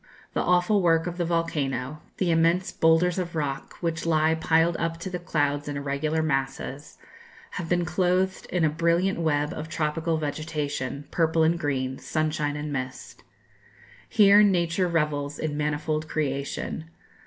The 0.33 0.41
awful 0.41 0.81
work 0.81 1.05
of 1.05 1.17
the 1.19 1.25
volcano 1.25 2.01
the 2.17 2.31
immense 2.31 2.71
boulders 2.71 3.19
of 3.19 3.35
rock 3.35 3.75
which 3.81 4.03
lie 4.03 4.33
piled 4.33 4.75
up 4.77 4.97
to 5.01 5.11
the 5.11 5.19
clouds 5.19 5.67
in 5.67 5.77
irregular 5.77 6.23
masses 6.23 6.97
have 7.51 7.69
been 7.69 7.85
clothed 7.85 8.47
in 8.47 8.63
a 8.65 8.69
brilliant 8.69 9.19
web 9.19 9.53
of 9.53 9.69
tropical 9.69 10.17
vegetation, 10.17 11.05
purple 11.11 11.43
and 11.43 11.59
green, 11.59 11.99
sunshine 11.99 12.55
and 12.55 12.73
mist. 12.73 13.23
Here 14.09 14.41
nature 14.41 14.87
revels 14.87 15.37
in 15.37 15.55
manifold 15.55 16.09
creation. 16.09 16.89